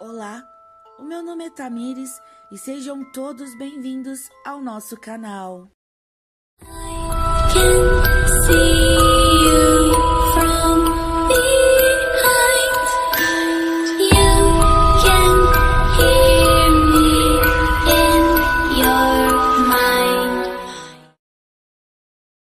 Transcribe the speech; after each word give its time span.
Olá, 0.00 0.48
o 0.96 1.02
meu 1.02 1.24
nome 1.24 1.46
é 1.46 1.50
Tamires 1.50 2.22
e 2.52 2.56
sejam 2.56 3.02
todos 3.10 3.52
bem-vindos 3.58 4.30
ao 4.46 4.60
nosso 4.60 4.96
canal. 4.96 5.68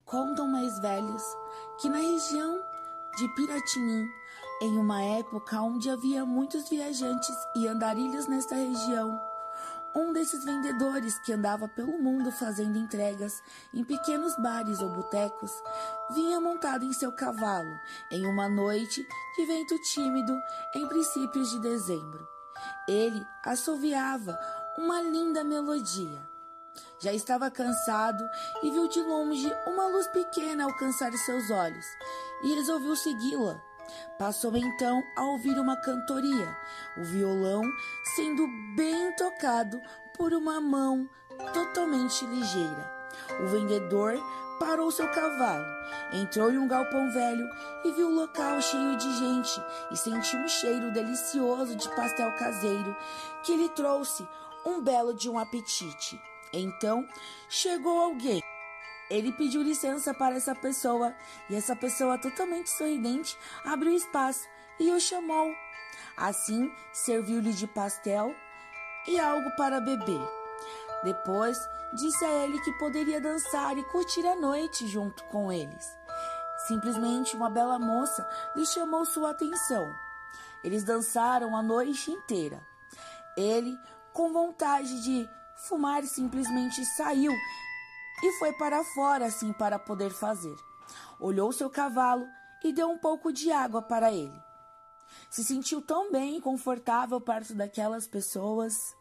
Contam 0.05 0.47
mais 0.47 0.79
velhos 0.79 1.23
que 1.81 1.89
na 1.89 1.97
região 1.97 2.61
de 3.17 3.27
Piratinim, 3.35 4.07
em 4.61 4.77
uma 4.77 5.01
época 5.01 5.59
onde 5.59 5.89
havia 5.89 6.23
muitos 6.23 6.69
viajantes 6.69 7.35
e 7.55 7.67
andarilhos 7.67 8.27
nesta 8.27 8.53
região, 8.53 9.19
um 9.93 10.13
desses 10.13 10.45
vendedores 10.45 11.17
que 11.19 11.33
andava 11.33 11.67
pelo 11.67 12.01
mundo 12.01 12.31
fazendo 12.31 12.77
entregas 12.77 13.41
em 13.73 13.83
pequenos 13.83 14.35
bares 14.37 14.79
ou 14.79 14.89
botecos 14.89 15.51
vinha 16.11 16.39
montado 16.39 16.85
em 16.85 16.93
seu 16.93 17.11
cavalo 17.11 17.73
em 18.11 18.25
uma 18.25 18.47
noite 18.47 19.05
de 19.35 19.45
vento 19.45 19.77
tímido 19.81 20.33
em 20.75 20.87
princípios 20.87 21.49
de 21.49 21.59
dezembro. 21.59 22.25
Ele 22.87 23.25
assoviava 23.43 24.39
uma 24.77 25.01
linda 25.01 25.43
melodia. 25.43 26.29
Já 26.99 27.11
estava 27.11 27.49
cansado 27.51 28.23
e 28.63 28.69
viu 28.71 28.87
de 28.87 29.01
longe 29.01 29.51
uma 29.67 29.87
luz 29.87 30.07
pequena 30.07 30.65
alcançar 30.65 31.11
seus 31.13 31.49
olhos 31.49 31.85
e 32.43 32.53
resolveu 32.53 32.95
segui-la. 32.95 33.70
Passou 34.17 34.55
então 34.55 35.03
a 35.15 35.23
ouvir 35.23 35.57
uma 35.57 35.75
cantoria, 35.77 36.57
o 36.97 37.03
violão 37.03 37.63
sendo 38.15 38.47
bem 38.75 39.15
tocado 39.15 39.81
por 40.15 40.33
uma 40.33 40.61
mão 40.61 41.09
totalmente 41.53 42.25
ligeira. 42.25 43.01
O 43.41 43.47
vendedor 43.47 44.13
parou 44.59 44.91
seu 44.91 45.07
cavalo, 45.09 45.65
entrou 46.13 46.51
em 46.51 46.57
um 46.57 46.67
galpão 46.67 47.11
velho 47.11 47.49
e 47.83 47.91
viu 47.93 48.09
o 48.09 48.13
local 48.13 48.61
cheio 48.61 48.95
de 48.95 49.11
gente 49.17 49.61
e 49.91 49.97
sentiu 49.97 50.39
um 50.39 50.47
cheiro 50.47 50.91
delicioso 50.91 51.75
de 51.75 51.89
pastel 51.95 52.31
caseiro 52.35 52.95
que 53.43 53.55
lhe 53.55 53.69
trouxe 53.69 54.27
um 54.65 54.79
belo 54.81 55.13
de 55.13 55.29
um 55.29 55.39
apetite. 55.39 56.21
Então 56.53 57.07
chegou 57.49 57.97
alguém. 57.99 58.41
Ele 59.11 59.33
pediu 59.33 59.61
licença 59.61 60.13
para 60.13 60.35
essa 60.35 60.55
pessoa 60.55 61.13
e 61.49 61.55
essa 61.55 61.75
pessoa, 61.75 62.17
totalmente 62.17 62.69
sorridente, 62.69 63.37
abriu 63.65 63.93
espaço 63.93 64.47
e 64.79 64.89
o 64.89 65.01
chamou. 65.01 65.53
Assim, 66.15 66.71
serviu-lhe 66.93 67.51
de 67.51 67.67
pastel 67.67 68.33
e 69.05 69.19
algo 69.19 69.51
para 69.57 69.81
beber. 69.81 70.21
Depois, 71.03 71.57
disse 71.93 72.23
a 72.23 72.45
ele 72.45 72.61
que 72.61 72.71
poderia 72.79 73.19
dançar 73.19 73.77
e 73.77 73.83
curtir 73.83 74.25
a 74.25 74.35
noite 74.35 74.87
junto 74.87 75.25
com 75.25 75.51
eles. 75.51 75.85
Simplesmente 76.69 77.35
uma 77.35 77.49
bela 77.49 77.77
moça 77.77 78.25
lhe 78.55 78.65
chamou 78.65 79.03
sua 79.03 79.31
atenção. 79.31 79.93
Eles 80.63 80.85
dançaram 80.85 81.53
a 81.53 81.61
noite 81.61 82.11
inteira. 82.11 82.65
Ele, 83.35 83.77
com 84.13 84.31
vontade 84.31 85.03
de 85.03 85.29
Fumar 85.67 86.03
simplesmente 86.03 86.85
saiu 86.85 87.33
e 88.23 88.31
foi 88.33 88.53
para 88.53 88.83
fora 88.83 89.25
assim 89.25 89.51
para 89.53 89.79
poder 89.79 90.11
fazer. 90.11 90.55
Olhou 91.19 91.51
seu 91.51 91.69
cavalo 91.69 92.27
e 92.63 92.71
deu 92.71 92.89
um 92.89 92.97
pouco 92.97 93.31
de 93.31 93.51
água 93.51 93.81
para 93.81 94.11
ele. 94.11 94.39
Se 95.29 95.43
sentiu 95.43 95.81
tão 95.81 96.11
bem 96.11 96.37
e 96.37 96.41
confortável 96.41 97.19
perto 97.19 97.53
daquelas 97.53 98.07
pessoas. 98.07 98.95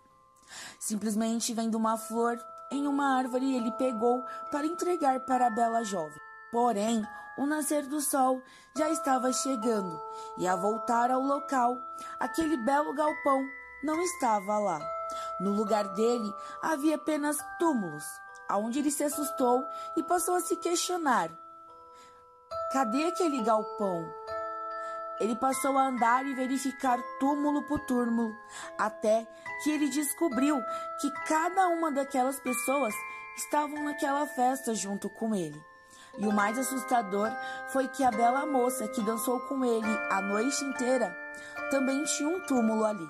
Simplesmente 0.78 1.54
vendo 1.54 1.76
uma 1.76 1.96
flor 1.96 2.38
em 2.72 2.86
uma 2.86 3.16
árvore, 3.16 3.56
ele 3.56 3.70
pegou 3.72 4.24
para 4.50 4.66
entregar 4.66 5.20
para 5.20 5.46
a 5.46 5.50
bela 5.50 5.82
jovem. 5.82 6.18
Porém, 6.52 7.04
o 7.38 7.46
nascer 7.46 7.86
do 7.86 8.00
sol 8.00 8.42
já 8.76 8.90
estava 8.90 9.32
chegando 9.32 10.00
e, 10.38 10.46
a 10.46 10.56
voltar 10.56 11.10
ao 11.10 11.22
local, 11.22 11.78
aquele 12.18 12.56
belo 12.56 12.92
galpão 12.92 13.44
não 13.82 14.00
estava 14.00 14.58
lá. 14.58 14.80
No 15.40 15.52
lugar 15.52 15.88
dele 15.94 16.32
havia 16.62 16.96
apenas 16.96 17.38
túmulos, 17.58 18.04
aonde 18.50 18.80
ele 18.80 18.90
se 18.90 19.04
assustou 19.04 19.64
e 19.96 20.02
passou 20.02 20.34
a 20.34 20.40
se 20.40 20.56
questionar: 20.56 21.30
cadê 22.72 23.04
aquele 23.04 23.42
galpão? 23.42 24.04
Ele 25.20 25.36
passou 25.36 25.76
a 25.76 25.86
andar 25.86 26.26
e 26.26 26.34
verificar 26.34 26.98
túmulo 27.18 27.62
por 27.66 27.78
túmulo, 27.86 28.34
até 28.78 29.26
que 29.62 29.70
ele 29.70 29.88
descobriu 29.88 30.58
que 31.00 31.10
cada 31.26 31.68
uma 31.68 31.92
daquelas 31.92 32.40
pessoas 32.40 32.94
estavam 33.36 33.84
naquela 33.84 34.26
festa 34.26 34.74
junto 34.74 35.10
com 35.10 35.34
ele. 35.34 35.69
E 36.18 36.26
o 36.26 36.32
mais 36.32 36.58
assustador 36.58 37.30
foi 37.72 37.88
que 37.88 38.04
a 38.04 38.10
bela 38.10 38.44
moça 38.46 38.88
que 38.88 39.02
dançou 39.02 39.40
com 39.40 39.64
ele 39.64 39.88
a 40.10 40.20
noite 40.20 40.64
inteira 40.64 41.16
também 41.70 42.02
tinha 42.04 42.28
um 42.28 42.40
túmulo 42.40 42.84
ali. 42.84 43.08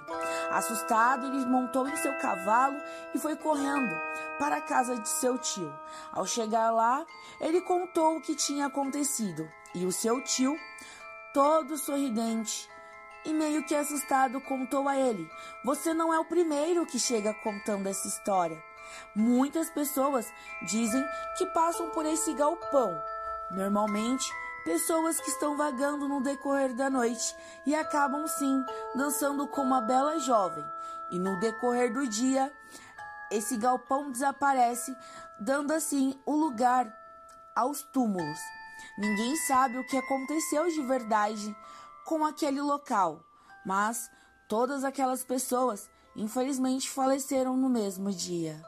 Assustado, 0.50 1.26
ele 1.26 1.46
montou 1.46 1.88
em 1.88 1.96
seu 1.96 2.12
cavalo 2.18 2.76
e 3.14 3.18
foi 3.18 3.34
correndo 3.36 3.94
para 4.38 4.56
a 4.56 4.60
casa 4.60 4.96
de 4.96 5.08
seu 5.08 5.38
tio. 5.38 5.72
Ao 6.12 6.26
chegar 6.26 6.70
lá, 6.70 7.04
ele 7.40 7.60
contou 7.62 8.16
o 8.16 8.20
que 8.20 8.34
tinha 8.34 8.66
acontecido 8.66 9.48
e 9.74 9.86
o 9.86 9.92
seu 9.92 10.22
tio, 10.22 10.56
todo 11.32 11.78
sorridente 11.78 12.68
e 13.24 13.32
meio 13.32 13.64
que 13.64 13.74
assustado, 13.74 14.40
contou 14.40 14.88
a 14.88 14.96
ele: 14.96 15.28
Você 15.64 15.92
não 15.92 16.12
é 16.12 16.18
o 16.18 16.24
primeiro 16.24 16.86
que 16.86 16.98
chega 16.98 17.34
contando 17.34 17.86
essa 17.86 18.08
história. 18.08 18.69
Muitas 19.14 19.70
pessoas 19.70 20.26
dizem 20.66 21.04
que 21.36 21.46
passam 21.46 21.90
por 21.90 22.06
esse 22.06 22.32
galpão. 22.34 22.96
Normalmente, 23.50 24.30
pessoas 24.64 25.20
que 25.20 25.30
estão 25.30 25.56
vagando 25.56 26.08
no 26.08 26.22
decorrer 26.22 26.74
da 26.74 26.88
noite 26.88 27.34
e 27.66 27.74
acabam 27.74 28.26
sim 28.26 28.64
dançando 28.94 29.46
com 29.48 29.62
uma 29.62 29.80
bela 29.80 30.18
jovem. 30.18 30.64
E 31.10 31.18
no 31.18 31.38
decorrer 31.40 31.92
do 31.92 32.06
dia, 32.06 32.52
esse 33.30 33.56
galpão 33.56 34.10
desaparece, 34.10 34.96
dando 35.40 35.72
assim 35.72 36.18
o 36.26 36.34
lugar 36.36 36.92
aos 37.54 37.82
túmulos. 37.82 38.38
Ninguém 38.98 39.36
sabe 39.36 39.78
o 39.78 39.86
que 39.86 39.96
aconteceu 39.96 40.68
de 40.68 40.82
verdade 40.82 41.56
com 42.04 42.24
aquele 42.24 42.60
local, 42.60 43.24
mas 43.64 44.10
todas 44.48 44.84
aquelas 44.84 45.24
pessoas 45.24 45.88
infelizmente 46.16 46.90
faleceram 46.90 47.56
no 47.56 47.68
mesmo 47.68 48.10
dia. 48.10 48.60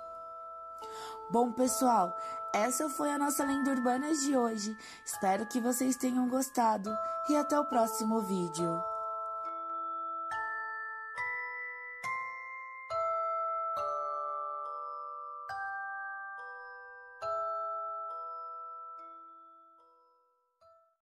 Bom, 1.32 1.50
pessoal, 1.50 2.14
essa 2.52 2.90
foi 2.90 3.10
a 3.10 3.16
nossa 3.16 3.42
lenda 3.42 3.70
urbana 3.70 4.14
de 4.14 4.36
hoje. 4.36 4.76
Espero 5.02 5.46
que 5.46 5.62
vocês 5.62 5.96
tenham 5.96 6.28
gostado 6.28 6.94
e 7.26 7.34
até 7.34 7.58
o 7.58 7.64
próximo 7.64 8.20
vídeo. 8.20 8.91